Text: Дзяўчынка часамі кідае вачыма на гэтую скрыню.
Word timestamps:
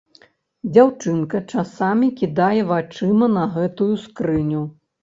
Дзяўчынка 0.73 1.41
часамі 1.53 2.09
кідае 2.23 2.59
вачыма 2.73 3.31
на 3.39 3.49
гэтую 3.59 3.93
скрыню. 4.09 4.69